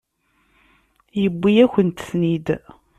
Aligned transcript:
Yewwi-yakent-ten-id. 1.21 2.47